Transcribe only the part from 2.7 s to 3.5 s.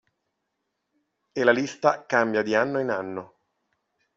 in anno.